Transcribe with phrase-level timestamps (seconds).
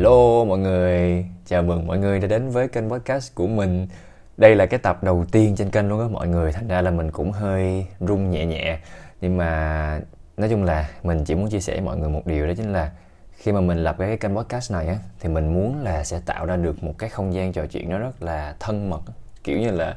[0.00, 3.88] Hello mọi người, chào mừng mọi người đã đến với kênh podcast của mình.
[4.36, 6.52] Đây là cái tập đầu tiên trên kênh luôn á mọi người.
[6.52, 8.78] Thành ra là mình cũng hơi rung nhẹ nhẹ.
[9.20, 10.00] Nhưng mà
[10.36, 12.72] nói chung là mình chỉ muốn chia sẻ với mọi người một điều đó chính
[12.72, 12.90] là
[13.32, 16.46] Khi mà mình lập cái kênh podcast này á Thì mình muốn là sẽ tạo
[16.46, 19.00] ra được một cái không gian trò chuyện nó rất là thân mật.
[19.44, 19.96] Kiểu như là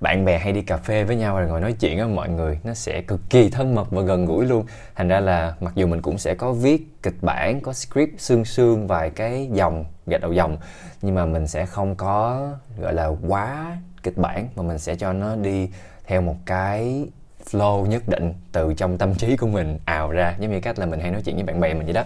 [0.00, 2.58] bạn bè hay đi cà phê với nhau rồi ngồi nói chuyện á mọi người
[2.64, 4.66] nó sẽ cực kỳ thân mật và gần gũi luôn.
[4.94, 8.44] Thành ra là mặc dù mình cũng sẽ có viết kịch bản có script xương
[8.44, 10.56] xương vài cái dòng gạch đầu dòng
[11.02, 15.12] nhưng mà mình sẽ không có gọi là quá kịch bản mà mình sẽ cho
[15.12, 15.70] nó đi
[16.04, 17.06] theo một cái
[17.50, 20.34] flow nhất định từ trong tâm trí của mình ào ra.
[20.38, 22.04] Giống như cách là mình hay nói chuyện với bạn bè mình vậy đó.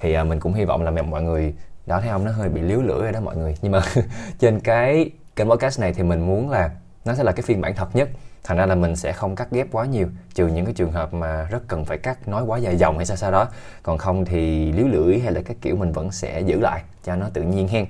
[0.00, 1.54] Thì à, mình cũng hy vọng là mọi người
[1.86, 2.24] đó thấy không?
[2.24, 3.56] Nó hơi bị liếu lưỡi rồi đó mọi người.
[3.62, 3.80] Nhưng mà
[4.38, 6.70] trên cái kênh podcast này thì mình muốn là
[7.04, 8.08] nó sẽ là cái phiên bản thật nhất.
[8.44, 11.14] Thành ra là mình sẽ không cắt ghép quá nhiều trừ những cái trường hợp
[11.14, 13.48] mà rất cần phải cắt nói quá dài dòng hay sao sao đó.
[13.82, 17.16] Còn không thì liếu lưỡi hay là các kiểu mình vẫn sẽ giữ lại cho
[17.16, 17.86] nó tự nhiên hen.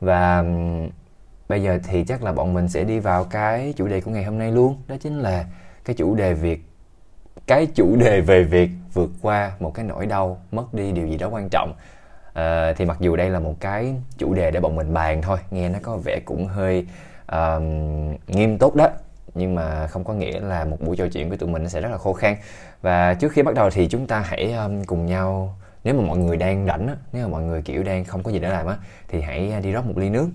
[0.00, 0.44] Và
[1.48, 4.24] bây giờ thì chắc là bọn mình sẽ đi vào cái chủ đề của ngày
[4.24, 4.82] hôm nay luôn.
[4.88, 5.44] Đó chính là
[5.84, 6.64] cái chủ đề việc
[7.46, 11.18] cái chủ đề về việc vượt qua một cái nỗi đau mất đi điều gì
[11.18, 11.74] đó quan trọng.
[12.34, 15.38] À, thì mặc dù đây là một cái chủ đề để bọn mình bàn thôi
[15.50, 16.86] nghe nó có vẻ cũng hơi
[17.36, 17.62] uh,
[18.26, 18.88] nghiêm túc đó.
[19.34, 21.80] Nhưng mà không có nghĩa là một buổi trò chuyện với tụi mình nó sẽ
[21.80, 22.36] rất là khô khan.
[22.82, 26.18] Và trước khi bắt đầu thì chúng ta hãy um, cùng nhau nếu mà mọi
[26.18, 28.66] người đang rảnh á nếu mà mọi người kiểu đang không có gì để làm
[28.66, 28.76] á
[29.08, 30.28] thì hãy à, đi rót một ly nước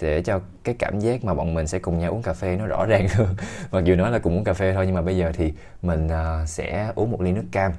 [0.00, 2.66] để cho cái cảm giác mà bọn mình sẽ cùng nhau uống cà phê nó
[2.66, 3.36] rõ ràng hơn.
[3.70, 6.06] Mặc dù nói là cùng uống cà phê thôi nhưng mà bây giờ thì mình
[6.06, 7.72] uh, sẽ uống một ly nước cam.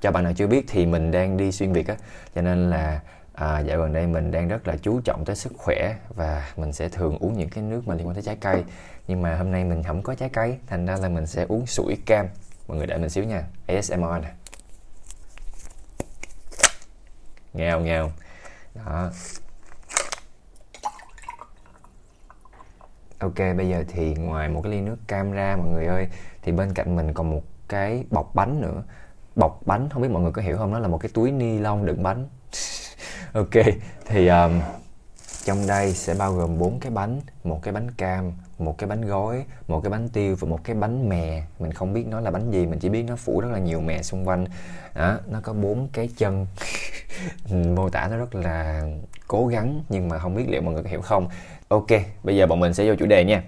[0.00, 1.96] Cho bạn nào chưa biết thì mình đang đi xuyên việt á
[2.34, 3.00] cho nên là
[3.32, 6.72] à, dạo gần đây mình đang rất là chú trọng tới sức khỏe và mình
[6.72, 8.64] sẽ thường uống những cái nước mà liên quan tới trái cây.
[9.08, 11.66] Nhưng mà hôm nay mình không có trái cây thành ra là mình sẽ uống
[11.66, 12.26] sủi cam.
[12.68, 13.42] Mọi người đợi mình xíu nha.
[13.66, 14.32] ASMR nè.
[17.52, 18.10] Nghèo nghèo
[18.74, 19.10] đó.
[23.18, 26.08] Ok bây giờ thì ngoài một cái ly nước cam ra mọi người ơi
[26.42, 28.82] thì bên cạnh mình còn một cái bọc bánh nữa.
[29.36, 30.72] Bọc bánh không biết mọi người có hiểu không?
[30.72, 32.28] Nó là một cái túi ni lông đựng bánh
[33.32, 33.64] ok
[34.06, 34.60] thì um,
[35.44, 37.20] trong đây sẽ bao gồm bốn cái bánh.
[37.44, 40.76] Một cái bánh cam một cái bánh gói một cái bánh tiêu và một cái
[40.76, 41.42] bánh mè.
[41.58, 43.80] Mình không biết nó là bánh gì mình chỉ biết nó phủ rất là nhiều
[43.80, 44.46] mè xung quanh.
[44.94, 46.46] Đó nó có bốn cái chân.
[47.74, 48.82] Mô tả nó rất là
[49.28, 51.28] cố gắng nhưng mà không biết liệu mọi người có hiểu không?
[51.68, 51.88] Ok
[52.22, 53.42] bây giờ bọn mình sẽ vô chủ đề nha.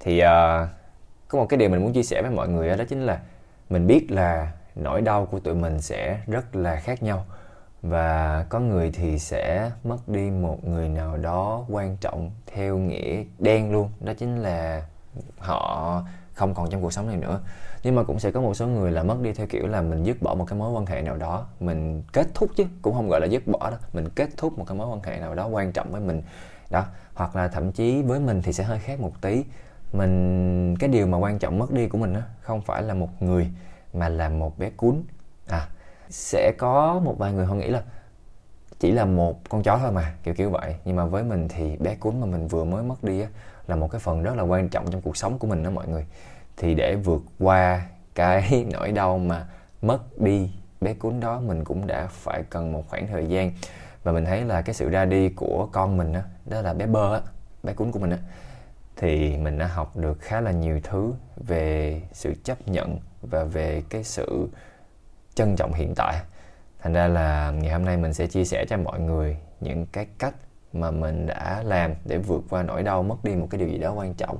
[0.00, 0.68] Thì uh,
[1.28, 3.20] có một cái điều mình muốn chia sẻ với mọi người đó chính là
[3.70, 7.26] mình biết là nỗi đau của tụi mình sẽ rất là khác nhau
[7.82, 13.24] và có người thì sẽ mất đi một người nào đó quan trọng theo nghĩa
[13.38, 13.90] đen luôn.
[14.00, 14.86] Đó chính là
[15.38, 16.02] họ
[16.34, 17.40] không còn trong cuộc sống này nữa.
[17.82, 20.04] Nhưng mà cũng sẽ có một số người là mất đi theo kiểu là mình
[20.04, 21.46] dứt bỏ một cái mối quan hệ nào đó.
[21.60, 24.64] Mình kết thúc chứ, cũng không gọi là dứt bỏ đó mình kết thúc một
[24.68, 26.22] cái mối quan hệ nào đó quan trọng với mình.
[26.70, 29.44] Đó, hoặc là thậm chí với mình thì sẽ hơi khác một tí.
[29.92, 33.22] Mình, cái điều mà quan trọng mất đi của mình á, không phải là một
[33.22, 33.50] người,
[33.94, 35.02] mà là một bé cún.
[35.46, 35.68] À
[36.10, 37.82] sẽ có một vài người họ nghĩ là
[38.78, 40.74] chỉ là một con chó thôi mà kiểu kiểu vậy.
[40.84, 43.28] Nhưng mà với mình thì bé cún mà mình vừa mới mất đi á,
[43.66, 45.88] là một cái phần rất là quan trọng trong cuộc sống của mình đó mọi
[45.88, 46.06] người.
[46.56, 49.46] Thì để vượt qua cái nỗi đau mà
[49.82, 50.50] mất đi
[50.80, 53.52] bé cún đó mình cũng đã phải cần một khoảng thời gian.
[54.02, 56.86] Và mình thấy là cái sự ra đi của con mình đó, đó là bé
[56.86, 57.20] bơ á
[57.62, 58.18] bé cún của mình á
[59.00, 63.82] thì mình đã học được khá là nhiều thứ về sự chấp nhận và về
[63.88, 64.48] cái sự
[65.34, 66.16] trân trọng hiện tại.
[66.82, 70.06] Thành ra là ngày hôm nay mình sẽ chia sẻ cho mọi người những cái
[70.18, 70.34] cách
[70.72, 73.78] mà mình đã làm để vượt qua nỗi đau, mất đi một cái điều gì
[73.78, 74.38] đó quan trọng.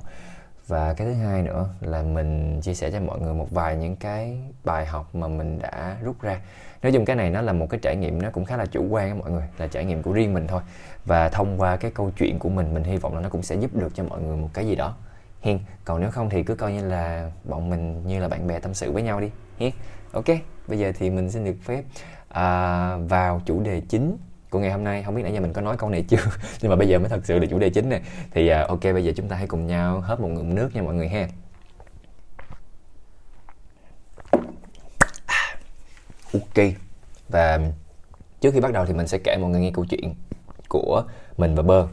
[0.67, 3.95] Và cái thứ hai nữa là mình chia sẻ cho mọi người một vài những
[3.95, 6.41] cái bài học mà mình đã rút ra.
[6.81, 8.87] Nói chung cái này nó là một cái trải nghiệm nó cũng khá là chủ
[8.89, 10.61] quan á mọi người, là trải nghiệm của riêng mình thôi.
[11.05, 13.55] Và thông qua cái câu chuyện của mình mình hy vọng là nó cũng sẽ
[13.55, 14.95] giúp được cho mọi người một cái gì đó.
[15.41, 15.59] Hiền.
[15.85, 18.73] còn nếu không thì cứ coi như là bọn mình như là bạn bè tâm
[18.73, 19.73] sự với nhau đi Hiền.
[20.11, 20.25] ok
[20.67, 21.83] bây giờ thì mình xin được phép
[22.27, 24.17] à, vào chủ đề chính
[24.49, 26.17] của ngày hôm nay không biết nãy giờ mình có nói câu này chưa
[26.61, 28.01] nhưng mà bây giờ mới thật sự là chủ đề chính này
[28.31, 30.81] thì à, ok bây giờ chúng ta hãy cùng nhau hớp một ngụm nước nha
[30.81, 31.27] mọi người ha
[36.33, 36.65] ok
[37.29, 37.59] và
[38.41, 40.13] trước khi bắt đầu thì mình sẽ kể mọi người nghe câu chuyện
[40.69, 41.03] của
[41.37, 41.87] mình và bơ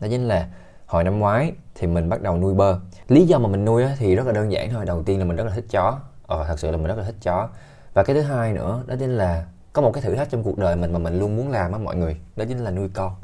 [0.00, 0.48] đó chính là
[0.90, 2.78] hồi năm ngoái thì mình bắt đầu nuôi bơ.
[3.08, 4.84] Lý do mà mình nuôi thì rất là đơn giản thôi.
[4.84, 5.98] Đầu tiên là mình rất là thích chó.
[6.26, 7.48] Ờ thật sự là mình rất là thích chó.
[7.94, 10.58] Và cái thứ hai nữa, đó chính là có một cái thử thách trong cuộc
[10.58, 13.14] đời mình mà mình luôn muốn làm á mọi người, đó chính là nuôi con.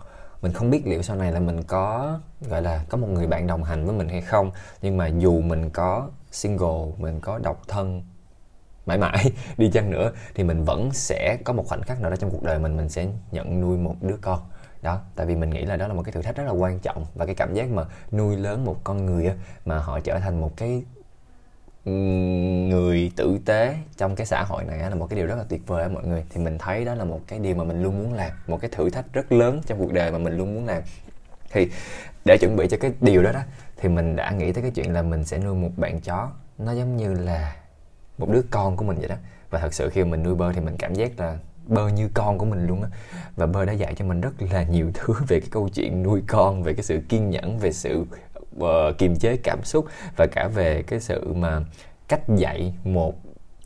[0.43, 2.19] Mình không biết liệu sau này là mình có,
[2.49, 4.51] gọi là, có một người bạn đồng hành với mình hay không,
[4.83, 8.03] nhưng mà dù mình có single, mình có độc thân
[8.87, 12.17] mãi mãi đi chăng nữa, thì mình vẫn sẽ có một khoảnh khắc nào đó
[12.17, 14.41] trong cuộc đời mình mình sẽ nhận nuôi một đứa con
[14.83, 16.79] đó, tại vì mình nghĩ là đó là một cái thử thách rất là quan
[16.79, 19.31] trọng và cái cảm giác mà nuôi lớn một con người
[19.65, 20.83] mà họ trở thành một cái
[22.69, 25.67] người tử tế trong cái xã hội này là một cái điều rất là tuyệt
[25.67, 26.25] vời mọi người.
[26.31, 28.71] Thì mình thấy đó là một cái điều mà mình luôn muốn làm, một cái
[28.71, 30.83] thử thách rất lớn trong cuộc đời mà mình luôn muốn làm.
[31.51, 31.71] Thì
[32.25, 33.41] để chuẩn bị cho cái điều đó đó,
[33.77, 36.31] thì mình đã nghĩ tới cái chuyện là mình sẽ nuôi một bạn chó.
[36.59, 37.57] Nó giống như là
[38.19, 39.17] một đứa con của mình vậy đó.
[39.51, 42.39] Và thật sự khi mình nuôi bơ thì mình cảm giác là bơ như con
[42.39, 42.89] của mình luôn á.
[43.37, 46.23] Và bơ đã dạy cho mình rất là nhiều thứ về cái câu chuyện nuôi
[46.27, 48.05] con về cái sự kiên nhẫn về sự
[48.57, 49.87] uh, kiềm chế cảm xúc
[50.17, 51.61] và cả về cái sự mà
[52.09, 53.15] cách dạy một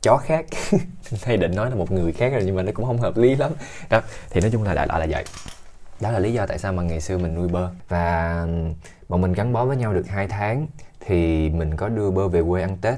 [0.02, 0.44] chó khác.
[1.22, 3.36] Hay định nói là một người khác rồi nhưng mà nó cũng không hợp lý
[3.36, 3.52] lắm.
[3.90, 4.00] Đó
[4.30, 5.24] thì nói chung là đại loại là vậy.
[6.00, 7.68] Đó là lý do tại sao mà ngày xưa mình nuôi bơ.
[7.88, 8.46] Và
[9.08, 10.66] bọn mình gắn bó với nhau được hai tháng
[11.00, 12.94] thì mình có đưa bơ về quê ăn tết.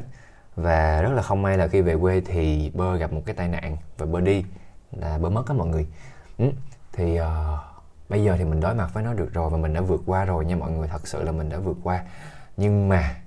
[0.56, 3.49] Và rất là không may là khi về quê thì bơ gặp một cái tai
[3.49, 4.44] nạn và bơ đi
[5.00, 5.86] là bơ mất á mọi người.
[6.38, 6.46] Ừ.
[6.92, 7.26] thì uh,
[8.08, 10.24] bây giờ thì mình đối mặt với nó được rồi và mình đã vượt qua
[10.24, 12.04] rồi nha mọi người thật sự là mình đã vượt qua.
[12.56, 13.22] Nhưng mà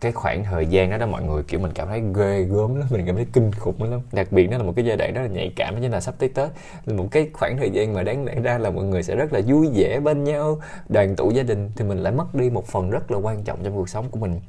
[0.00, 2.88] cái khoảng thời gian đó đó mọi người kiểu mình cảm thấy ghê gớm lắm
[2.90, 4.00] mình cảm thấy kinh khủng lắm.
[4.12, 6.14] Đặc biệt nó là một cái giai đoạn rất là nhạy cảm như là sắp
[6.18, 6.50] tới tết.
[6.84, 9.32] Là một cái khoảng thời gian mà đáng lẽ ra là mọi người sẽ rất
[9.32, 12.66] là vui vẻ bên nhau đoàn tụ gia đình thì mình lại mất đi một
[12.66, 14.40] phần rất là quan trọng trong cuộc sống của mình.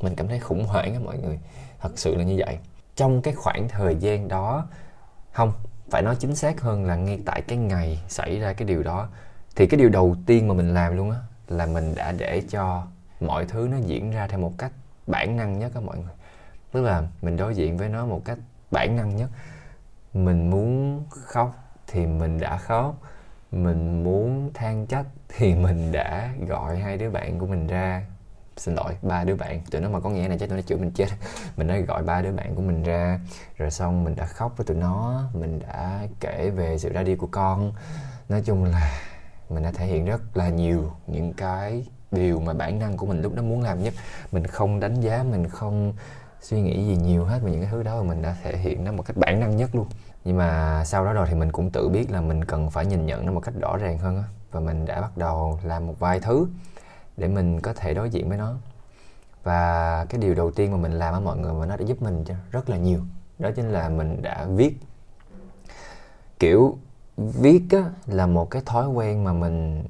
[0.00, 1.38] Mình cảm thấy khủng hoảng á mọi người
[1.80, 2.58] thật sự là như vậy.
[2.96, 4.66] Trong cái khoảng thời gian đó
[5.32, 5.52] không,
[5.90, 9.08] phải nói chính xác hơn là ngay tại cái ngày xảy ra cái điều đó,
[9.56, 11.16] thì cái điều đầu tiên mà mình làm luôn á,
[11.48, 12.86] là mình đã để cho
[13.20, 14.72] mọi thứ nó diễn ra theo một cách
[15.06, 16.14] bản năng nhất các mọi người.
[16.72, 18.38] Tức là mình đối diện với nó một cách
[18.70, 19.30] bản năng nhất.
[20.14, 21.54] Mình muốn khóc
[21.86, 22.94] thì mình đã khóc,
[23.52, 28.06] mình muốn than trách thì mình đã gọi hai đứa bạn của mình ra
[28.60, 29.60] xin lỗi, ba đứa bạn.
[29.70, 31.06] Tụi nó mà có nghe này chắc tụi nó chửi mình chết.
[31.56, 33.20] Mình đã gọi ba đứa bạn của mình ra.
[33.56, 35.22] Rồi xong mình đã khóc với tụi nó.
[35.34, 37.72] Mình đã kể về sự ra đi của con.
[38.28, 39.00] Nói chung là
[39.48, 43.22] mình đã thể hiện rất là nhiều những cái điều mà bản năng của mình
[43.22, 43.94] lúc đó muốn làm nhất.
[44.32, 45.92] Mình không đánh giá, mình không
[46.40, 48.84] suy nghĩ gì nhiều hết về những cái thứ đó mà mình đã thể hiện
[48.84, 49.86] nó một cách bản năng nhất luôn.
[50.24, 53.06] Nhưng mà sau đó rồi thì mình cũng tự biết là mình cần phải nhìn
[53.06, 54.24] nhận nó một cách rõ ràng hơn á.
[54.50, 56.46] Và mình đã bắt đầu làm một vài thứ
[57.20, 58.54] để mình có thể đối diện với nó.
[59.42, 62.02] Và cái điều đầu tiên mà mình làm với mọi người mà nó đã giúp
[62.02, 63.00] mình rất là nhiều
[63.38, 64.80] đó chính là mình đã viết.
[66.38, 66.78] Kiểu
[67.16, 69.84] viết á, là một cái thói quen mà mình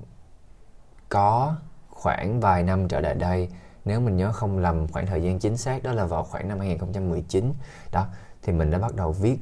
[1.08, 1.56] có
[1.88, 3.48] khoảng vài năm trở lại đây.
[3.84, 6.58] Nếu mình nhớ không lầm khoảng thời gian chính xác đó là vào khoảng năm
[6.58, 7.52] 2019
[7.92, 8.06] đó
[8.42, 9.38] thì mình đã bắt đầu viết.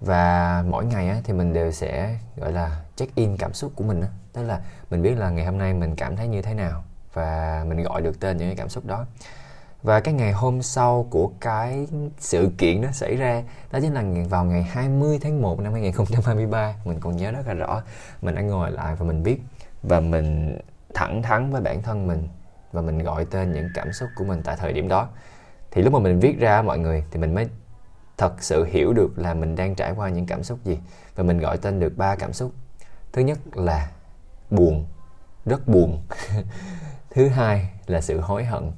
[0.00, 3.84] Và mỗi ngày á, thì mình đều sẽ gọi là check in cảm xúc của
[3.84, 4.08] mình á.
[4.32, 4.60] tức là
[4.90, 8.02] mình biết là ngày hôm nay mình cảm thấy như thế nào và mình gọi
[8.02, 9.06] được tên những cái cảm xúc đó.
[9.82, 11.86] Và cái ngày hôm sau của cái
[12.18, 13.42] sự kiện đó xảy ra,
[13.72, 17.54] đó chính là vào ngày 20 tháng 1 năm 2023 mình còn nhớ rất là
[17.54, 17.82] rõ,
[18.22, 19.42] mình đã ngồi lại và mình viết
[19.82, 20.58] và mình
[20.94, 22.28] thẳng thắn với bản thân mình
[22.72, 25.08] và mình gọi tên những cảm xúc của mình tại thời điểm đó.
[25.70, 27.48] Thì lúc mà mình viết ra, mọi người, thì mình mới
[28.18, 30.78] thật sự hiểu được là mình đang trải qua những cảm xúc gì
[31.14, 32.52] và mình gọi tên được ba cảm xúc.
[33.12, 33.90] Thứ nhất là
[34.50, 34.86] buồn,
[35.46, 36.02] rất buồn.
[37.10, 38.72] thứ hai là sự hối hận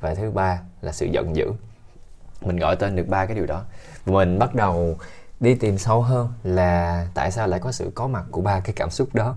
[0.00, 1.52] và thứ ba là sự giận dữ.
[2.40, 3.64] Mình gọi tên được ba cái điều đó.
[4.06, 4.96] Mình bắt đầu
[5.40, 8.72] đi tìm sâu hơn là tại sao lại có sự có mặt của ba cái
[8.72, 9.36] cảm xúc đó.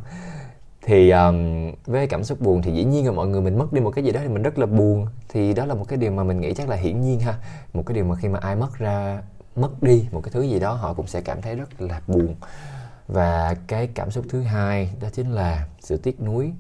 [0.84, 3.82] Thì um, với cảm xúc buồn thì dĩ nhiên là mọi người mình mất đi
[3.82, 5.08] một cái gì đó thì mình rất là buồn.
[5.30, 7.34] Thì đó là một cái điều mà mình nghĩ chắc là hiển nhiên ha.
[7.74, 9.22] Một cái điều mà khi mà ai mất ra
[9.56, 12.36] mất đi một cái thứ gì đó họ cũng sẽ cảm thấy rất là buồn.
[13.08, 16.52] Và cái cảm xúc thứ hai đó chính là sự tiếc nuối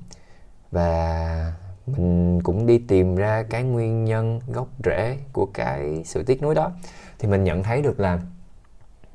[0.71, 1.53] và
[1.91, 6.55] mình cũng đi tìm ra cái nguyên nhân gốc rễ của cái sự tiếc nuối
[6.55, 6.71] đó.
[7.19, 8.19] Thì mình nhận thấy được là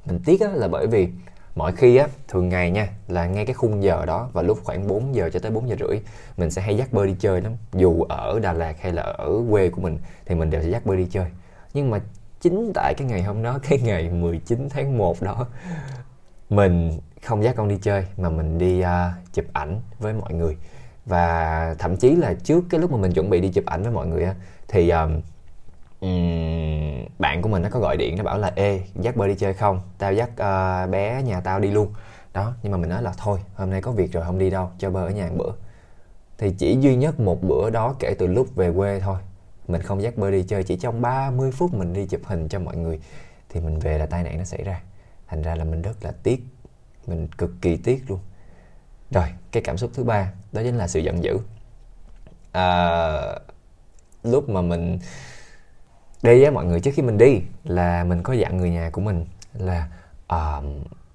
[0.07, 1.09] mình tiếc á, là bởi vì
[1.55, 4.89] mọi khi á thường ngày nha là ngay cái khung giờ đó và lúc khoảng
[4.89, 6.01] 4 giờ cho tới 4 giờ rưỡi
[6.37, 7.53] mình sẽ hay dắt bơi đi chơi lắm.
[7.73, 10.87] Dù ở Đà Lạt hay là ở quê của mình thì mình đều sẽ dắt
[10.87, 11.27] bơi đi chơi.
[11.75, 12.01] Nhưng mà
[12.41, 15.47] chính tại cái ngày hôm đó cái ngày 19 tháng 1 đó
[16.51, 18.87] mình không dắt con đi chơi mà mình đi uh,
[19.33, 20.57] chụp ảnh với mọi người
[21.07, 23.93] và thậm chí là trước cái lúc mà mình chuẩn bị đi chụp ảnh với
[23.93, 24.35] mọi người á
[24.69, 25.21] thì um,
[26.01, 29.35] um, bạn của mình nó có gọi điện nó bảo là ê dắt bơ đi
[29.35, 29.81] chơi không?
[29.99, 31.93] Tao dắt uh, bé nhà tao đi luôn.
[32.33, 34.71] Đó nhưng mà mình nói là thôi hôm nay có việc rồi không đi đâu
[34.79, 35.53] cho bơ ở nhà một bữa.
[36.39, 39.19] Thì chỉ duy nhất một bữa đó kể từ lúc về quê thôi.
[39.69, 42.59] Mình không dắt bơ đi chơi chỉ trong 30 phút mình đi chụp hình cho
[42.59, 43.01] mọi người
[43.49, 44.81] thì mình về là tai nạn nó xảy ra.
[45.29, 46.45] Thành ra là mình rất là tiếc
[47.07, 48.19] mình cực kỳ tiếc luôn
[49.11, 51.39] rồi cái cảm xúc thứ ba đó chính là sự giận dữ.
[52.53, 53.39] À,
[54.23, 54.99] lúc mà mình
[56.23, 59.01] đi với mọi người trước khi mình đi là mình có dặn người nhà của
[59.01, 59.89] mình là
[60.35, 60.65] uh,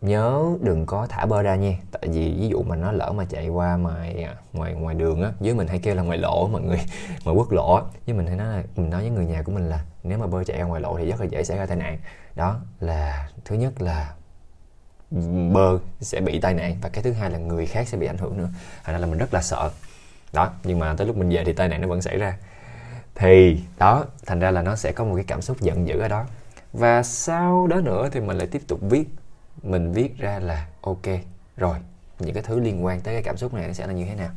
[0.02, 3.26] nhớ đừng có thả bơ ra nha tại vì ví dụ mà nó lỡ mà
[3.26, 6.48] chạy qua ngoài à, ngoài ngoài đường á dưới mình hay kêu là ngoài lộ
[6.48, 6.78] mọi người
[7.26, 7.84] ngoài quốc lộ á.
[8.06, 10.28] Với mình hay nói là mình nói với người nhà của mình là nếu mà
[10.28, 11.98] bơ chạy ra ngoài lộ thì rất là dễ xảy ra tai nạn.
[12.36, 14.14] Đó là thứ nhất là
[15.54, 18.18] bơ sẽ bị tai nạn và cái thứ hai là người khác sẽ bị ảnh
[18.18, 18.50] hưởng nữa.
[18.84, 19.70] Thành ra là mình rất là sợ.
[20.34, 22.38] Đó, nhưng mà tới lúc mình về thì tai nạn nó vẫn xảy ra.
[23.16, 26.08] Thì, đó, thành ra là nó sẽ có một cái cảm xúc giận dữ ở
[26.08, 26.26] đó.
[26.74, 29.04] Và sau đó nữa thì mình lại tiếp tục viết.
[29.64, 31.06] Mình viết ra là, ok,
[31.58, 31.78] rồi,
[32.20, 34.16] những cái thứ liên quan tới cái cảm xúc này nó sẽ là như thế
[34.16, 34.30] nào?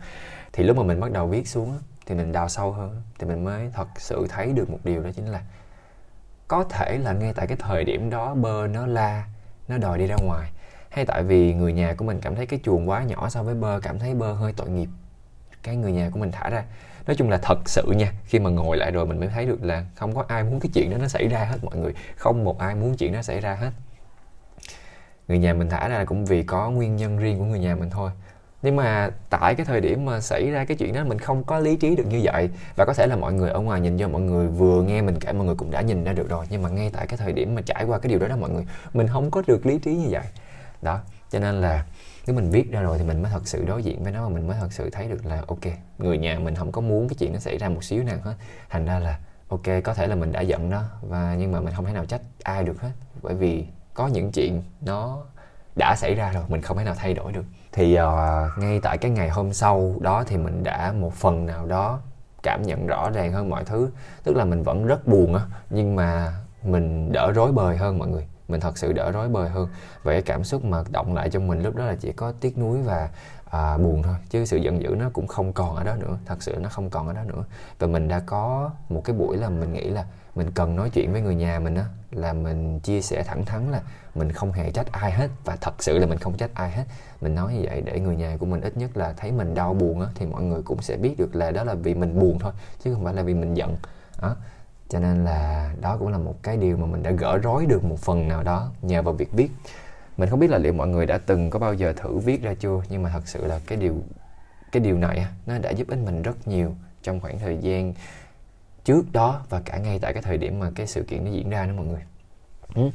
[0.52, 3.44] Thì lúc mà mình bắt đầu viết xuống thì mình đào sâu hơn thì mình
[3.44, 5.42] mới thật sự thấy được một điều đó chính là
[6.48, 9.24] có thể là ngay tại cái thời điểm đó bơ nó la,
[9.68, 10.50] nó đòi đi ra ngoài
[10.94, 13.54] hay tại vì người nhà của mình cảm thấy cái chuồng quá nhỏ so với
[13.54, 14.88] bơ, cảm thấy bơ hơi tội nghiệp,
[15.62, 16.64] cái người nhà của mình thả ra.
[17.06, 19.64] Nói chung là thật sự nha, khi mà ngồi lại rồi mình mới thấy được
[19.64, 21.92] là không có ai muốn cái chuyện đó nó xảy ra hết mọi người.
[22.16, 23.70] Không một ai muốn chuyện đó xảy ra hết.
[25.28, 27.90] Người nhà mình thả ra cũng vì có nguyên nhân riêng của người nhà mình
[27.90, 28.10] thôi.
[28.62, 31.58] Nhưng mà tại cái thời điểm mà xảy ra cái chuyện đó, mình không có
[31.58, 32.50] lý trí được như vậy.
[32.76, 35.18] Và có thể là mọi người ở ngoài nhìn cho mọi người, vừa nghe mình
[35.20, 36.46] kể, mọi người cũng đã nhìn ra được rồi.
[36.50, 38.50] Nhưng mà ngay tại cái thời điểm mà trải qua cái điều đó đó, mọi
[38.50, 40.24] người, mình không có được lý trí như vậy
[40.84, 41.00] đó
[41.30, 41.84] cho nên là
[42.26, 44.28] nếu mình viết ra rồi thì mình mới thật sự đối diện với nó và
[44.28, 45.58] mình mới thật sự thấy được là ok
[45.98, 48.34] người nhà mình không có muốn cái chuyện nó xảy ra một xíu nào hết.
[48.70, 51.74] Thành ra là ok có thể là mình đã giận nó và nhưng mà mình
[51.74, 52.90] không thể nào trách ai được hết.
[53.22, 55.18] Bởi vì có những chuyện nó
[55.76, 57.44] đã xảy ra rồi mình không thể nào thay đổi được.
[57.72, 61.66] Thì uh, ngay tại cái ngày hôm sau đó thì mình đã một phần nào
[61.66, 62.00] đó
[62.42, 63.90] cảm nhận rõ ràng hơn mọi thứ.
[64.24, 68.08] Tức là mình vẫn rất buồn á nhưng mà mình đỡ rối bời hơn mọi
[68.08, 69.68] người mình thật sự đỡ rối bời hơn.
[70.02, 72.82] Vậy cảm xúc mà động lại trong mình lúc đó là chỉ có tiếc nuối
[72.82, 73.08] và
[73.50, 74.14] à, buồn thôi.
[74.30, 76.18] Chứ sự giận dữ nó cũng không còn ở đó nữa.
[76.26, 77.44] Thật sự nó không còn ở đó nữa.
[77.78, 81.12] Và mình đã có một cái buổi là mình nghĩ là mình cần nói chuyện
[81.12, 83.80] với người nhà mình á là mình chia sẻ thẳng thắn là
[84.14, 85.28] mình không hề trách ai hết.
[85.44, 86.84] Và thật sự là mình không trách ai hết.
[87.20, 89.74] Mình nói như vậy để người nhà của mình ít nhất là thấy mình đau
[89.74, 92.38] buồn á thì mọi người cũng sẽ biết được là đó là vì mình buồn
[92.38, 92.52] thôi
[92.84, 93.76] chứ không phải là vì mình giận.
[94.22, 94.36] Đó
[94.94, 97.84] cho nên là đó cũng là một cái điều mà mình đã gỡ rối được
[97.84, 99.48] một phần nào đó nhờ vào việc viết.
[100.16, 102.54] Mình không biết là liệu mọi người đã từng có bao giờ thử viết ra
[102.54, 103.94] chưa, nhưng mà thật sự là cái điều
[104.72, 107.94] cái điều này nó đã giúp ích mình rất nhiều trong khoảng thời gian
[108.84, 111.50] trước đó và cả ngay tại cái thời điểm mà cái sự kiện nó diễn
[111.50, 112.02] ra đó mọi người.
[112.74, 112.90] Ừ.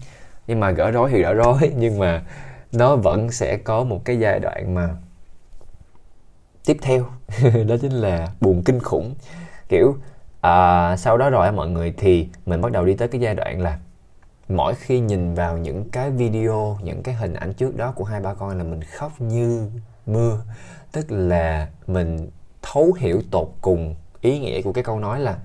[0.48, 2.24] nhưng mà gỡ rối thì gỡ rối, nhưng mà
[2.72, 4.90] nó vẫn sẽ có một cái giai đoạn mà
[6.66, 7.06] tiếp theo.
[7.68, 9.16] Đó chính là buồn kinh khủng.
[9.70, 9.98] Kiểu
[10.42, 13.62] à, sau đó rồi mọi người thì mình bắt đầu đi tới cái giai đoạn
[13.62, 13.80] là
[14.50, 18.22] mỗi khi nhìn vào những cái video những cái hình ảnh trước đó của hai
[18.22, 19.70] ba con là mình khóc như
[20.06, 20.42] mưa.
[20.92, 22.30] Tức là mình
[22.62, 25.38] thấu hiểu tột cùng ý nghĩa của cái câu nói là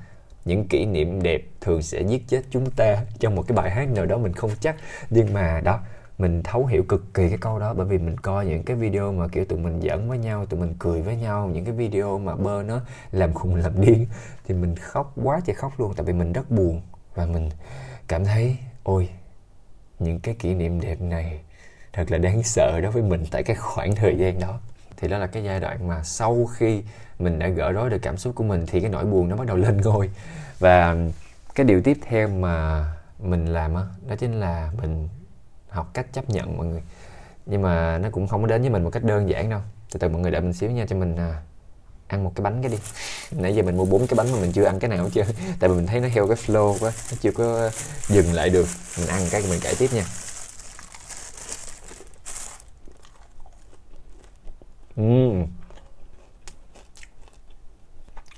[0.44, 3.88] những kỷ niệm đẹp thường sẽ giết chết chúng ta trong một cái bài hát
[3.88, 4.76] nào đó mình không chắc.
[5.10, 5.80] Nhưng mà đó
[6.18, 9.12] mình thấu hiểu cực kỳ cái câu đó bởi vì mình coi những cái video
[9.12, 12.18] mà kiểu tụi mình giỡn với nhau tụi mình cười với nhau những cái video
[12.18, 12.80] mà bơ nó
[13.12, 14.06] làm khùng làm điên
[14.46, 16.82] thì mình khóc quá trời khóc luôn tại vì mình rất buồn.
[17.14, 17.50] Và mình
[18.08, 19.08] cảm thấy ôi
[19.98, 21.40] những cái kỷ niệm đẹp này
[21.92, 24.60] thật là đáng sợ đối với mình tại cái khoảng thời gian đó.
[24.96, 26.82] Thì đó là cái giai đoạn mà sau khi
[27.18, 29.46] mình đã gỡ rối được cảm xúc của mình thì cái nỗi buồn nó bắt
[29.46, 30.10] đầu lên ngôi.
[30.58, 30.96] Và
[31.54, 32.84] cái điều tiếp theo mà
[33.18, 35.08] mình làm đó, đó chính là mình
[35.74, 36.82] học cách chấp nhận mọi người.
[37.46, 39.60] Nhưng mà nó cũng không có đến với mình một cách đơn giản đâu.
[39.92, 41.42] Từ từ mọi người đợi mình xíu nha cho mình à,
[42.06, 42.78] ăn một cái bánh cái đi.
[43.30, 45.26] Nãy giờ mình mua bốn cái bánh mà mình chưa ăn cái nào hết trơn.
[45.60, 47.70] Tại vì mình thấy nó theo cái flow quá nó chưa có
[48.08, 48.68] dừng lại được.
[48.98, 50.04] Mình ăn cái mình kể tiếp nha.
[55.00, 55.46] Uhm.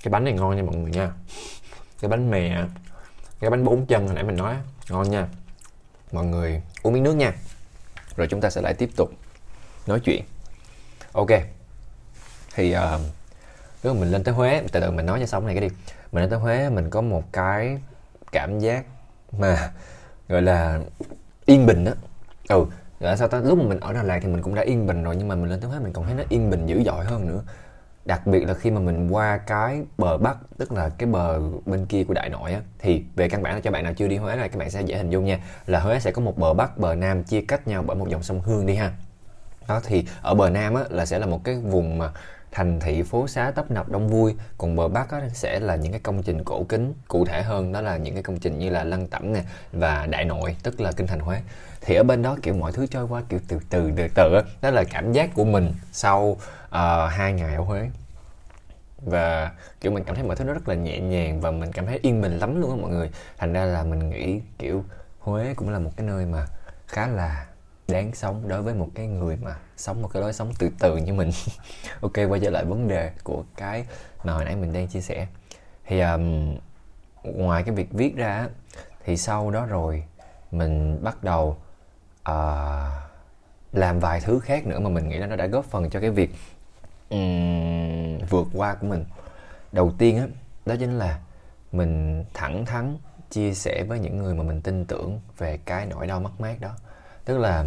[0.02, 1.10] cái bánh này ngon nha mọi người nha.
[2.00, 2.64] Cái bánh mè
[3.40, 4.56] cái bánh bốn chân hồi nãy mình nói
[4.90, 5.28] ngon nha
[6.16, 7.32] mọi người uống miếng nước nha.
[8.16, 9.10] Rồi chúng ta sẽ lại tiếp tục
[9.86, 10.24] nói chuyện.
[11.12, 11.30] Ok.
[12.54, 13.00] Thì uh,
[13.82, 15.74] nếu mà mình lên tới Huế từ từ mình nói cho xong này cái đi.
[16.12, 17.78] Mình lên tới Huế mình có một cái
[18.32, 18.84] cảm giác
[19.32, 19.72] mà
[20.28, 20.80] gọi là
[21.44, 21.92] yên bình á.
[22.48, 22.66] Ừ
[23.00, 23.40] là sao ta?
[23.40, 25.34] Lúc mà mình ở Đà Lạt thì mình cũng đã yên bình rồi nhưng mà
[25.34, 27.42] mình lên tới Huế mình còn thấy nó yên bình dữ dội hơn nữa
[28.06, 31.86] đặc biệt là khi mà mình qua cái bờ bắc tức là cái bờ bên
[31.86, 34.16] kia của đại nội á thì về căn bản là cho bạn nào chưa đi
[34.16, 36.54] huế này các bạn sẽ dễ hình dung nha là huế sẽ có một bờ
[36.54, 38.92] bắc bờ nam chia cách nhau bởi một dòng sông hương đi ha.
[39.68, 42.10] Đó thì ở bờ nam á là sẽ là một cái vùng mà
[42.52, 44.34] thành thị phố xá tấp nập đông vui.
[44.58, 47.72] Còn bờ bắc á, sẽ là những cái công trình cổ kính cụ thể hơn
[47.72, 50.80] đó là những cái công trình như là lăng tẩm nè và đại nội tức
[50.80, 51.40] là kinh thành huế
[51.86, 54.70] thì ở bên đó kiểu mọi thứ trôi qua kiểu từ từ từ từ đó
[54.70, 56.38] là cảm giác của mình sau uh,
[57.10, 57.90] hai ngày ở huế.
[58.98, 61.86] Và kiểu mình cảm thấy mọi thứ nó rất là nhẹ nhàng và mình cảm
[61.86, 63.10] thấy yên bình lắm luôn á mọi người.
[63.38, 64.84] Thành ra là mình nghĩ kiểu
[65.18, 66.46] Huế cũng là một cái nơi mà
[66.86, 67.46] khá là
[67.88, 70.96] đáng sống đối với một cái người mà sống một cái lối sống từ từ
[70.96, 71.30] như mình.
[72.00, 73.86] Ok quay trở lại vấn đề của cái
[74.24, 75.26] mà hồi nãy mình đang chia sẻ.
[75.86, 76.56] Thì um,
[77.22, 78.48] ngoài cái việc viết ra
[79.04, 80.04] thì sau đó rồi
[80.50, 81.56] mình bắt đầu
[82.30, 82.92] uh,
[83.72, 86.10] làm vài thứ khác nữa mà mình nghĩ là nó đã góp phần cho cái
[86.10, 86.30] việc
[87.10, 89.04] um, vượt qua của mình.
[89.72, 90.26] Đầu tiên á
[90.66, 91.18] đó chính là
[91.72, 92.96] mình thẳng thắn
[93.30, 96.60] chia sẻ với những người mà mình tin tưởng về cái nỗi đau mất mát
[96.60, 96.70] đó.
[97.24, 97.64] Tức là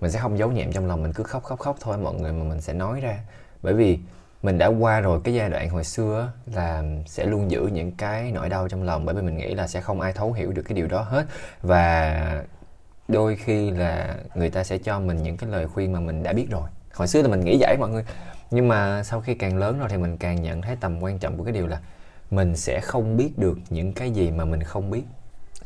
[0.00, 2.32] mình sẽ không giấu nhẹm trong lòng mình cứ khóc khóc khóc thôi mọi người
[2.32, 3.18] mà mình sẽ nói ra.
[3.62, 3.98] Bởi vì
[4.42, 8.32] mình đã qua rồi cái giai đoạn hồi xưa là sẽ luôn giữ những cái
[8.32, 9.04] nỗi đau trong lòng.
[9.04, 11.26] Bởi vì mình nghĩ là sẽ không ai thấu hiểu được cái điều đó hết.
[11.62, 12.44] Và
[13.08, 16.32] đôi khi là người ta sẽ cho mình những cái lời khuyên mà mình đã
[16.32, 16.68] biết rồi.
[16.94, 18.04] Hồi xưa là mình nghĩ vậy mọi người.
[18.50, 21.36] Nhưng mà sau khi càng lớn rồi thì mình càng nhận thấy tầm quan trọng
[21.36, 21.80] của cái điều là
[22.30, 25.02] mình sẽ không biết được những cái gì mà mình không biết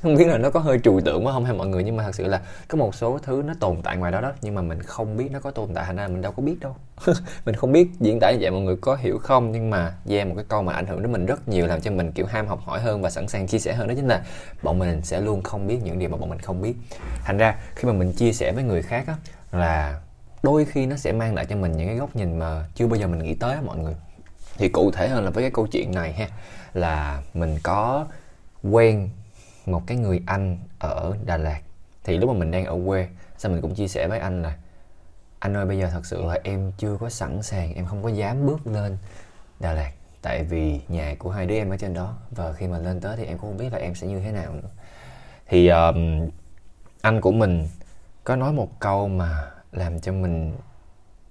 [0.02, 2.04] không biết là nó có hơi trừu tượng quá không hay mọi người, nhưng mà
[2.04, 4.62] thật sự là có một số thứ nó tồn tại ngoài đó đó, nhưng mà
[4.62, 6.76] mình không biết nó có tồn tại, thành ra mình đâu có biết đâu.
[7.44, 9.52] Mình không biết diễn tả như vậy, mọi người có hiểu không?
[9.52, 11.90] Nhưng mà yeah một cái câu mà ảnh hưởng đến mình rất nhiều, làm cho
[11.90, 14.22] mình, kiểu, ham học hỏi hơn và sẵn sàng chia sẻ hơn, đó chính là
[14.62, 16.74] bọn mình sẽ luôn không biết những điều mà bọn mình không biết.
[17.24, 19.14] Thành ra, khi mà mình chia sẻ với người khác á,
[19.52, 20.00] là
[20.42, 22.96] đôi khi nó sẽ mang lại cho mình những cái góc nhìn mà chưa bao
[22.96, 23.94] giờ mình nghĩ tới á mọi người.
[24.56, 26.28] Thì cụ thể hơn là với cái câu chuyện này ha,
[26.74, 28.06] là mình có
[28.62, 29.08] quen
[29.70, 31.60] một cái người anh ở Đà Lạt.
[32.04, 33.08] Thì lúc mà mình đang ở quê
[33.38, 34.56] sao mình cũng chia sẻ với anh là
[35.38, 38.08] anh ơi bây giờ thật sự là em chưa có sẵn sàng em không có
[38.08, 38.98] dám bước lên
[39.60, 39.92] Đà Lạt.
[40.22, 43.16] Tại vì nhà của hai đứa em ở trên đó và khi mà lên tới
[43.16, 44.68] thì em cũng không biết là em sẽ như thế nào nữa.
[45.46, 46.28] Thì um,
[47.00, 47.68] anh của mình
[48.24, 50.52] có nói một câu mà làm cho mình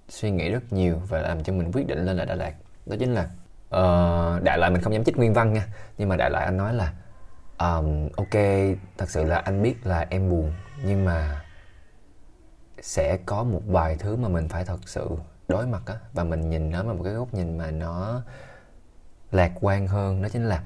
[0.09, 2.53] suy nghĩ rất nhiều và làm cho mình quyết định lên là Đà Lạt.
[2.85, 3.23] Đó chính là
[3.67, 5.67] uh, đại loại mình không dám chích nguyên văn nha
[5.97, 6.93] nhưng mà đại loại anh nói là
[7.59, 8.33] um, ok
[8.97, 11.45] thật sự là anh biết là em buồn nhưng mà
[12.81, 15.09] sẽ có một vài thứ mà mình phải thật sự
[15.47, 18.21] đối mặt á và mình nhìn nó bằng một cái góc nhìn mà nó
[19.31, 20.21] lạc quan hơn.
[20.21, 20.63] Đó chính là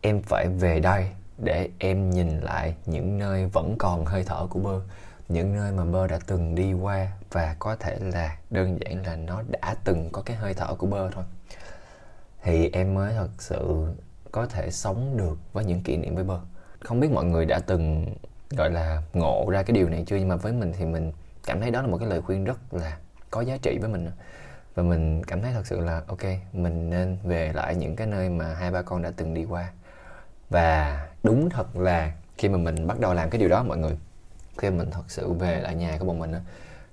[0.00, 4.60] em phải về đây để em nhìn lại những nơi vẫn còn hơi thở của
[4.60, 4.80] bơ
[5.28, 9.16] những nơi mà bơ đã từng đi qua và có thể là đơn giản là
[9.16, 11.24] nó đã từng có cái hơi thở của bơ thôi.
[12.42, 13.86] Thì em mới thật sự
[14.32, 16.40] có thể sống được với những kỷ niệm với bơ.
[16.80, 18.06] Không biết mọi người đã từng,
[18.50, 20.16] gọi là, ngộ ra cái điều này chưa?
[20.16, 21.12] Nhưng mà với mình thì mình
[21.46, 22.98] cảm thấy đó là một cái lời khuyên rất là
[23.30, 24.10] có giá trị với mình
[24.74, 28.28] và mình cảm thấy thật sự là, ok, mình nên về lại những cái nơi
[28.28, 29.72] mà hai ba con đã từng đi qua.
[30.50, 33.96] Và đúng thật là khi mà mình bắt đầu làm cái điều đó, mọi người,
[34.58, 36.32] khi mình thật sự về lại nhà của bọn mình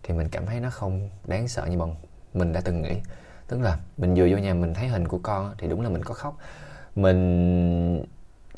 [0.04, 1.96] thì mình cảm thấy nó không đáng sợ như bọn
[2.34, 2.96] mình đã từng nghĩ.
[3.48, 6.04] Tức là mình vừa vô nhà mình thấy hình của con thì đúng là mình
[6.04, 6.38] có khóc
[6.96, 8.04] mình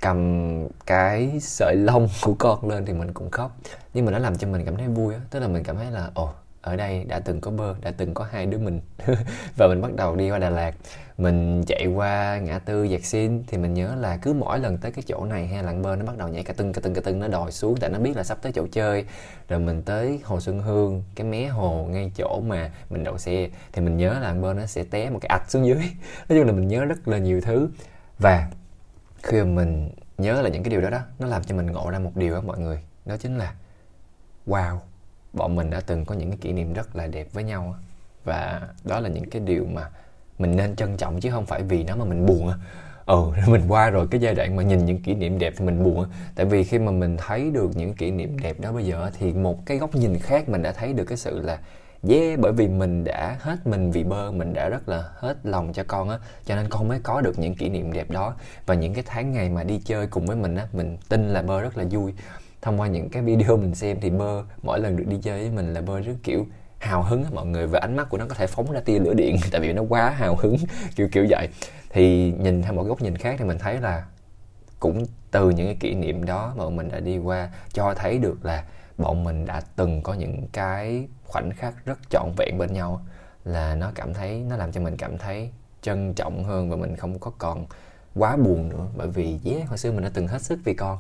[0.02, 3.58] cầm cái sợi lông của con lên thì mình cũng khóc.
[3.93, 5.19] Nhưng mà nó làm cho mình cảm thấy vui á.
[5.30, 8.13] Tức là mình cảm thấy là, ồ, ở đây đã từng có bơ, đã từng
[8.13, 8.82] có hai đứa mình.
[9.58, 10.76] Và mình bắt đầu đi qua Đà Lạt.
[11.17, 14.91] Mình chạy qua ngã tư Giạc Xin thì mình nhớ là cứ mỗi lần tới
[14.91, 17.02] cái chỗ này hay làng bơ, nó bắt đầu nhảy cả tưng cả tưng cả
[17.02, 19.06] tưng, nó đòi xuống tại nó biết là sắp tới chỗ chơi.
[19.50, 23.50] Rồi mình tới hồ Xuân Hương, cái mé hồ ngay chỗ mà mình đậu xe.
[23.74, 25.78] Thì mình nhớ là làng bơ nó sẽ té một cái ạch xuống dưới.
[26.30, 27.69] Nói chung là mình nhớ rất là nhiều thứ
[28.19, 28.47] và
[29.23, 31.89] khi mà mình nhớ là những cái điều đó đó, nó làm cho mình ngộ
[31.89, 33.54] ra một điều đó mọi người, đó chính là,
[34.47, 34.78] wow,
[35.34, 37.75] bọn mình đã từng có những cái kỷ niệm rất là đẹp với nhau
[38.23, 39.89] và đó là những cái điều mà
[40.39, 42.51] mình nên trân trọng chứ không phải vì nó mà mình buồn
[43.06, 45.84] ừ mình qua rồi cái giai đoạn mà nhìn những kỷ niệm đẹp thì mình
[45.84, 49.12] buồn tại vì khi mà mình thấy được những kỷ niệm đẹp đó bây giờ
[49.19, 51.60] thì một cái góc nhìn khác mình đã thấy được cái sự là
[52.10, 55.74] yeah bởi vì mình đã hết mình vì bơ mình đã rất là hết lòng
[55.74, 58.36] cho con á, cho nên con mới có được những kỷ niệm đẹp đó.
[58.66, 61.42] Và những cái tháng ngày mà đi chơi cùng với mình á, mình tin là
[61.42, 62.14] bơ rất là vui.
[62.62, 65.52] Thông qua những cái video mình xem thì bơ mỗi lần được đi chơi với
[65.52, 66.46] mình là bơ rất kiểu
[66.80, 69.00] hào hứng á mọi người, và ánh mắt của nó có thể phóng ra tia
[69.00, 70.56] lửa điện, tại vì nó quá hào hứng,
[70.96, 71.48] kiểu kiểu vậy.
[71.90, 74.06] Thì nhìn theo một góc nhìn khác thì mình thấy là
[74.80, 78.46] cũng từ những cái kỷ niệm đó mà mình đã đi qua, cho thấy được
[78.46, 78.64] là
[78.98, 83.02] bọn mình đã từng có những cái khoảnh khắc rất trọn vẹn bên nhau
[83.44, 85.50] là nó cảm thấy nó làm cho mình cảm thấy
[85.82, 87.66] trân trọng hơn và mình không có còn
[88.16, 88.88] quá buồn nữa.
[88.96, 91.00] Bởi vì yeah, hồi xưa mình đã từng hết sức vì con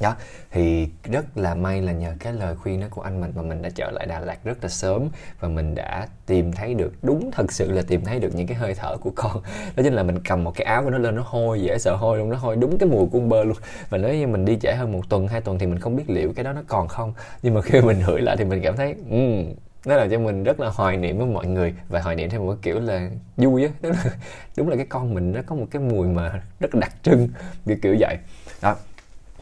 [0.00, 0.16] đó
[0.50, 3.62] thì rất là may là nhờ cái lời khuyên đó của anh mình mà mình
[3.62, 5.08] đã trở lại Đà Lạt rất là sớm
[5.40, 8.56] và mình đã tìm thấy được đúng thật sự là tìm thấy được những cái
[8.56, 9.42] hơi thở của con.
[9.76, 11.96] Đó chính là mình cầm một cái áo của nó lên nó hôi dễ sợ
[11.96, 13.56] hôi luôn nó hôi đúng cái mùi của bơ luôn.
[13.90, 16.10] Và nếu như mình đi trễ hơn một tuần hai tuần thì mình không biết
[16.10, 17.14] liệu cái đó nó còn không.
[17.42, 20.44] Nhưng mà khi mình hửi lại thì mình cảm thấy um, nó làm cho mình
[20.44, 23.64] rất là hoài niệm với mọi người và hoài niệm theo một kiểu là vui
[23.64, 23.70] á.
[23.82, 24.04] Đúng là
[24.56, 27.28] đúng là cái con mình nó có một cái mùi mà rất đặc trưng
[27.66, 28.16] kiểu kiểu vậy.
[28.62, 28.76] Đó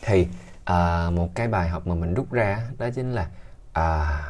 [0.03, 0.27] thì
[0.69, 3.29] à, một cái bài học mà mình rút ra đó chính là
[3.73, 4.21] à,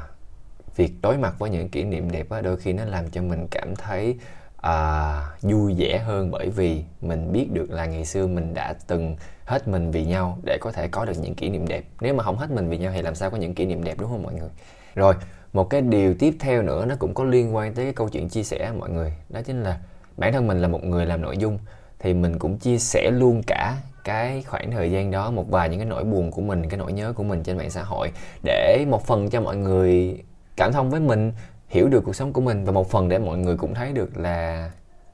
[0.77, 3.46] việc đối mặt với những kỷ niệm đẹp đó, đôi khi nó làm cho mình
[3.51, 4.18] cảm thấy
[4.57, 9.16] à, vui vẻ hơn bởi vì mình biết được là ngày xưa mình đã từng
[9.44, 11.85] hết mình vì nhau để có thể có được những kỷ niệm đẹp.
[12.01, 13.98] Nếu mà không hết mình vì nhau thì làm sao có những kỷ niệm đẹp
[14.01, 14.51] đúng không mọi người?
[14.94, 15.14] Rồi
[15.53, 18.29] một cái điều tiếp theo nữa nó cũng có liên quan tới cái câu chuyện
[18.29, 19.14] chia sẻ mọi người.
[19.29, 19.79] Đó chính là
[20.16, 21.59] bản thân mình là một người làm nội dung
[21.98, 23.77] thì mình cũng chia sẻ luôn cả
[24.09, 26.92] cái khoảng thời gian đó, một vài những cái nỗi buồn của mình, cái nỗi
[26.92, 28.12] nhớ của mình trên mạng xã hội
[28.44, 30.23] để một phần cho mọi người
[30.57, 31.33] cảm thông với mình,
[31.68, 34.18] hiểu được cuộc sống của mình và một phần để mọi người cũng thấy được
[34.18, 34.71] là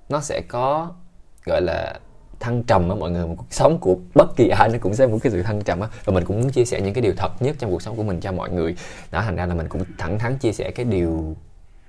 [0.09, 0.93] nó sẽ có,
[1.47, 1.95] gọi là,
[2.41, 3.27] thăng trầm á mọi người.
[3.27, 5.81] Một cuộc sống của bất kỳ ai nó cũng sẽ một cái sự thăng trầm
[5.81, 7.97] á và mình cũng muốn chia sẻ những cái điều thật nhất trong cuộc sống
[7.97, 8.77] của mình cho mọi người.
[9.11, 11.37] Đó, thành ra là mình cũng thẳng thắn chia sẻ cái điều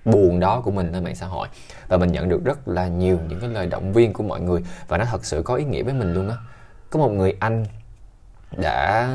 [0.06, 1.48] buồn đó của mình lên mạng xã hội
[1.88, 4.62] và mình nhận được rất là nhiều những cái lời động viên của mọi người
[4.88, 6.36] và nó thật sự có ý nghĩa với mình luôn á
[6.90, 7.66] có một người anh
[8.58, 9.10] đã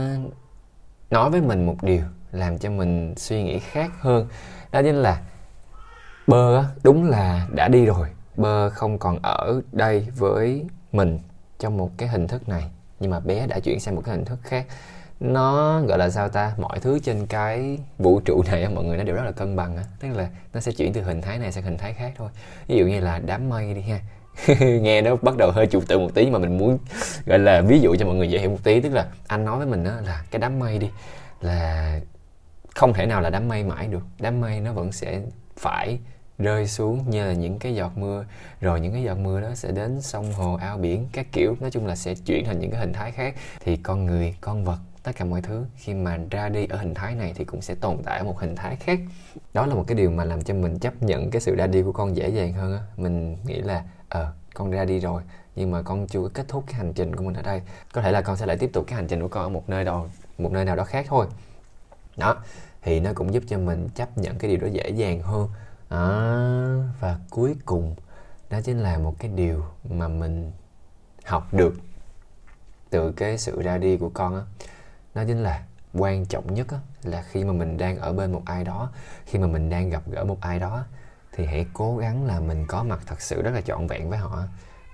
[1.10, 2.02] nói với mình một điều
[2.32, 4.26] làm cho mình suy nghĩ khác hơn.
[4.72, 5.20] Đó chính là
[6.26, 8.08] bơ đúng là đã đi rồi.
[8.36, 11.18] Bơ không còn ở đây với mình
[11.58, 12.70] trong một cái hình thức này.
[13.00, 14.66] Nhưng mà bé đã chuyển sang một cái hình thức khác.
[15.20, 16.52] Nó gọi là sao ta?
[16.58, 19.78] Mọi thứ trên cái vũ trụ này mọi người nó đều rất là cân bằng
[20.00, 22.30] tức là nó sẽ chuyển từ hình thái này sang hình thái khác thôi.
[22.66, 24.00] Ví dụ như là đám mây đi ha.
[24.60, 26.78] nghe nó bắt đầu hơi trừu tự một tí, nhưng mà mình muốn
[27.26, 28.80] gọi là ví dụ cho mọi người dễ hiểu một tí.
[28.80, 30.90] Tức là anh nói với mình đó là cái đám mây đi,
[31.40, 32.00] là
[32.74, 34.02] không thể nào là đám mây mãi được.
[34.18, 35.20] Đám mây nó vẫn sẽ
[35.56, 35.98] phải
[36.38, 38.24] rơi xuống như là những cái giọt mưa.
[38.60, 41.56] Rồi những cái giọt mưa đó sẽ đến sông hồ, ao biển, các kiểu.
[41.60, 43.34] Nói chung là sẽ chuyển thành những cái hình thái khác.
[43.60, 46.94] Thì con người, con vật, tất cả mọi thứ khi mà ra đi ở hình
[46.94, 48.98] thái này thì cũng sẽ tồn tại ở một hình thái khác.
[49.54, 51.82] Đó là một cái điều mà làm cho mình chấp nhận cái sự ra đi
[51.82, 52.80] của con dễ dàng hơn á.
[52.96, 55.22] Mình nghĩ là ờ à, con ra đi rồi
[55.56, 57.62] nhưng mà con chưa kết thúc cái hành trình của mình ở đây.
[57.92, 59.68] Có thể là con sẽ lại tiếp tục cái hành trình của con ở một
[59.68, 60.06] nơi đó
[60.38, 61.26] một nơi nào đó khác thôi.
[62.16, 62.36] Đó
[62.82, 65.48] thì nó cũng giúp cho mình chấp nhận cái điều đó dễ dàng hơn.
[65.88, 66.00] À,
[67.00, 67.94] và cuối cùng
[68.50, 70.52] đó chính là một cái điều mà mình
[71.24, 71.74] học được
[72.90, 74.42] từ cái sự ra đi của con á.
[75.14, 78.42] Đó chính là quan trọng nhất á, là khi mà mình đang ở bên một
[78.44, 78.90] ai đó
[79.26, 80.84] khi mà mình đang gặp gỡ một ai đó
[81.40, 84.18] thì hãy cố gắng là mình có mặt thật sự rất là trọn vẹn với
[84.18, 84.42] họ.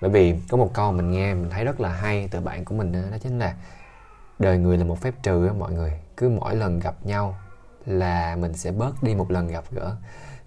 [0.00, 2.74] Bởi vì có một câu mình nghe mình thấy rất là hay từ bạn của
[2.74, 3.54] mình đó, đó chính là
[4.38, 7.36] đời người là một phép trừ á mọi người cứ mỗi lần gặp nhau
[7.86, 9.96] là mình sẽ bớt đi một lần gặp gỡ.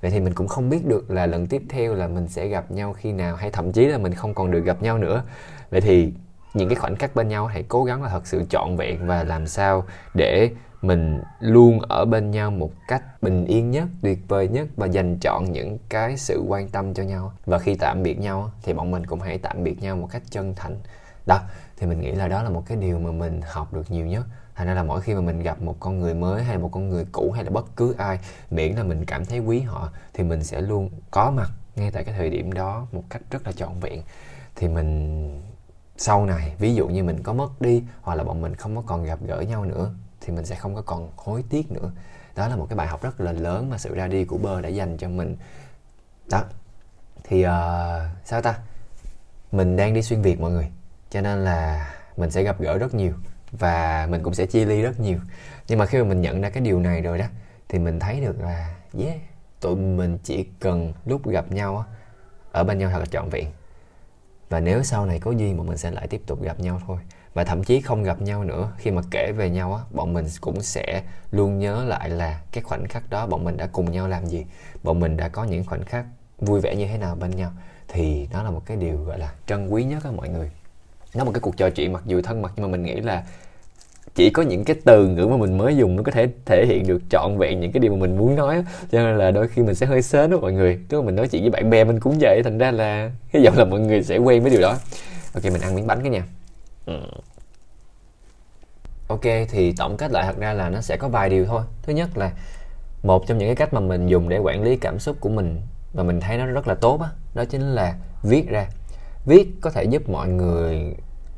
[0.02, 2.72] Vậy thì mình cũng không biết được là lần tiếp theo là mình sẽ gặp
[2.72, 5.24] nhau khi nào hay thậm chí là mình không còn được gặp nhau nữa.
[5.70, 6.14] Vậy thì
[6.54, 9.24] những cái khoảnh khắc bên nhau hãy cố gắng là thật sự trọn vẹn và
[9.24, 14.48] làm sao để mình luôn ở bên nhau một cách bình yên nhất, tuyệt vời
[14.48, 17.34] nhất và dành chọn những cái sự quan tâm cho nhau.
[17.46, 20.22] Và khi tạm biệt nhau thì bọn mình cũng hãy tạm biệt nhau một cách
[20.30, 20.78] chân thành.
[21.26, 21.40] Đó,
[21.78, 24.26] thì mình nghĩ là đó là một cái điều mà mình học được nhiều nhất.
[24.56, 26.90] Thành ra là mỗi khi mà mình gặp một con người mới hay một con
[26.90, 28.20] người cũ hay là bất cứ ai,
[28.52, 32.04] miễn là mình cảm thấy quý họ, thì mình sẽ luôn có mặt ngay tại
[32.04, 34.02] cái thời điểm đó một cách rất là trọn vẹn.
[34.56, 35.42] Thì mình
[35.98, 38.84] sau này, ví dụ như mình có mất đi hoặc là bọn mình không có
[38.86, 39.94] còn gặp gỡ nhau nữa
[40.30, 41.92] thì mình sẽ không có còn hối tiếc nữa.
[42.36, 44.62] Đó là một cái bài học rất là lớn mà sự ra đi của bơ
[44.62, 45.36] đã dành cho mình.
[46.32, 46.44] Đó.
[47.24, 47.50] Thì uh,
[48.26, 48.60] sao ta?
[49.52, 50.68] Mình đang đi xuyên việt mọi người
[51.10, 53.14] cho nên là mình sẽ gặp gỡ rất nhiều
[53.52, 55.20] và mình cũng sẽ chia ly rất nhiều.
[55.68, 57.26] Nhưng mà khi mà mình nhận ra cái điều này rồi đó
[57.70, 59.18] thì mình thấy được là yeah
[59.60, 61.84] tụi mình chỉ cần lúc gặp nhau á
[62.52, 63.48] ở bên nhau thật là trọn vẹn.
[64.50, 66.98] Và nếu sau này có duyên bọn mình sẽ lại tiếp tục gặp nhau thôi
[67.34, 68.72] và thậm chí không gặp nhau nữa.
[68.78, 72.64] Khi mà kể về nhau á, bọn mình cũng sẽ luôn nhớ lại là cái
[72.64, 74.46] khoảnh khắc đó bọn mình đã cùng nhau làm gì.
[74.84, 76.06] Bọn mình đã có những khoảnh khắc
[76.38, 77.52] vui vẻ như thế nào bên nhau.
[77.88, 80.52] Thì đó là một cái điều gọi là trân quý nhất á mọi người.
[81.16, 83.24] Nó một cái cuộc trò chuyện mặc dù thân mật, nhưng mà mình nghĩ là
[84.16, 86.88] chỉ có những cái từ ngữ mà mình mới dùng nó có thể thể hiện
[86.88, 89.62] được trọn vẹn những cái điều mà mình muốn nói cho nên là đôi khi
[89.62, 90.80] mình sẽ hơi sến đó mọi người.
[90.90, 93.46] Tức là mình nói chuyện với bạn bè mình cũng vậy, thành ra là hy
[93.46, 94.78] vọng là mọi người sẽ quen với điều đó.
[95.34, 96.24] Ok, mình ăn miếng bánh cái nha
[96.90, 97.00] ừ.
[99.08, 101.64] ok thì tổng kết lại thật ra là nó sẽ có vài điều thôi.
[101.84, 102.32] Thứ nhất là
[103.04, 105.62] một trong những cái cách mà mình dùng để quản lý cảm xúc của mình
[105.94, 108.68] và mình thấy nó rất là tốt đó, đó chính là viết ra.
[109.26, 110.96] Viết có thể giúp mọi người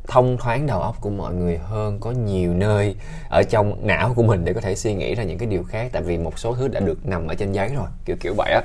[0.07, 2.95] thông thoáng đầu óc của mọi người hơn có nhiều nơi
[3.29, 5.89] ở trong não của mình để có thể suy nghĩ ra những cái điều khác
[5.91, 8.51] tại vì một số thứ đã được nằm ở trên giấy rồi kiểu kiểu vậy
[8.51, 8.61] á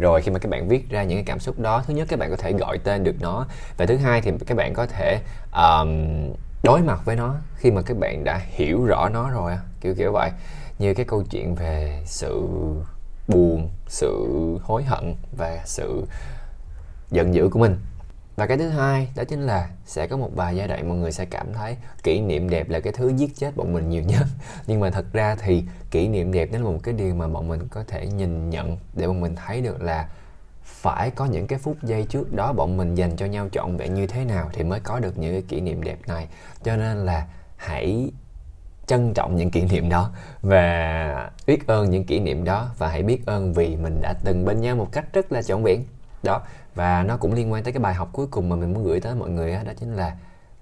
[0.00, 2.18] rồi khi mà các bạn viết ra những cái cảm xúc đó thứ nhất các
[2.18, 3.46] bạn có thể gọi tên được nó.
[3.76, 5.20] Và thứ hai thì các bạn có thể
[5.52, 5.90] um,
[6.62, 10.12] đối mặt với nó khi mà các bạn đã hiểu rõ nó rồi kiểu kiểu
[10.12, 10.30] vậy.
[10.78, 12.48] Như cái câu chuyện về sự
[13.28, 14.26] buồn sự
[14.62, 16.04] hối hận và sự
[17.10, 17.76] giận dữ của mình
[18.40, 21.12] và cái thứ hai, đó chính là sẽ có một vài giai đoạn mọi người
[21.12, 24.26] sẽ cảm thấy kỷ niệm đẹp là cái thứ giết chết bọn mình nhiều nhất.
[24.66, 27.48] Nhưng mà thật ra thì kỷ niệm đẹp đó là một cái điều mà bọn
[27.48, 30.08] mình có thể nhìn nhận để bọn mình thấy được là
[30.62, 33.94] phải có những cái phút giây trước đó bọn mình dành cho nhau trọn vẹn
[33.94, 36.28] như thế nào thì mới có được những cái kỷ niệm đẹp này.
[36.62, 37.26] Cho nên là
[37.56, 38.10] hãy
[38.86, 40.10] trân trọng những kỷ niệm đó
[40.42, 44.44] và biết ơn những kỷ niệm đó và hãy biết ơn vì mình đã từng
[44.44, 45.84] bên nhau một cách rất là trọn vẹn.
[46.22, 46.42] Đó
[46.74, 49.00] và nó cũng liên quan tới cái bài học cuối cùng mà mình muốn gửi
[49.00, 50.16] tới mọi người đó, đó chính là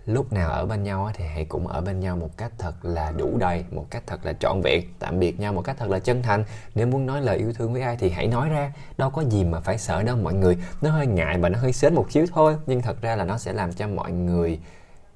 [0.07, 3.13] lúc nào ở bên nhau thì hãy cũng ở bên nhau một cách thật là
[3.17, 4.83] đủ đầy một cách thật là trọn vẹn.
[4.99, 6.45] Tạm biệt nhau một cách thật là chân thành.
[6.75, 8.73] Nếu muốn nói lời yêu thương với ai thì hãy nói ra.
[8.99, 10.57] Đâu có gì mà phải sợ đâu mọi người.
[10.83, 13.39] Nó hơi ngại và nó hơi sến một xíu thôi nhưng thật ra là nó
[13.39, 14.59] sẽ làm cho mọi người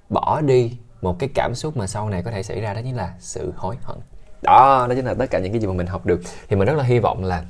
[0.08, 2.96] bỏ đi một cái cảm xúc mà sau này có thể xảy ra đó chính
[2.96, 3.98] là sự hối hận.
[4.42, 6.20] Đó đó chính là tất cả những cái gì mà mình học được.
[6.48, 7.44] Thì mình rất là hy vọng là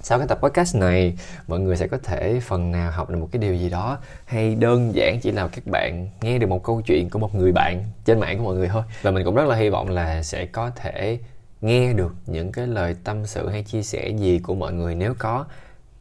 [0.00, 3.28] sau cái tập podcast này, mọi người sẽ có thể phần nào học được một
[3.32, 6.82] cái điều gì đó hay đơn giản chỉ là các bạn nghe được một câu
[6.86, 8.82] chuyện của một người bạn trên mạng của mọi người thôi.
[9.02, 11.18] Và mình cũng rất là hy vọng là sẽ có thể
[11.60, 15.14] nghe được những cái lời tâm sự hay chia sẻ gì của mọi người nếu
[15.18, 15.44] có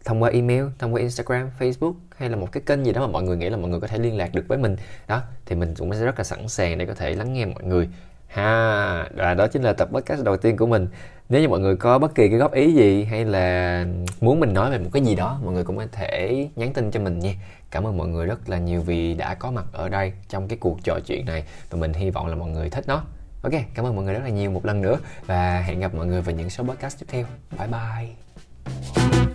[0.05, 3.07] thông qua email, thông qua instagram, facebook hay là một cái kênh gì đó mà
[3.07, 4.75] mọi người nghĩ là mọi người có thể liên lạc được với mình.
[5.07, 7.63] Đó, thì mình cũng sẽ rất là sẵn sàng để có thể lắng nghe mọi
[7.63, 7.89] người.
[8.27, 10.87] Ha, và đó chính là tập podcast đầu tiên của mình
[11.29, 13.85] nếu như mọi người có bất kỳ cái góp ý gì hay là
[14.21, 16.91] muốn mình nói về một cái gì đó, mọi người cũng có thể nhắn tin
[16.91, 17.33] cho mình nha.
[17.71, 20.57] Cảm ơn mọi người rất là nhiều vì đã có mặt ở đây trong cái
[20.57, 23.03] cuộc trò chuyện này và mình hy vọng là mọi người thích nó.
[23.41, 26.05] Ok, cảm ơn mọi người rất là nhiều một lần nữa và hẹn gặp mọi
[26.05, 27.25] người vào những số podcast tiếp theo.
[27.59, 29.26] Bye bye.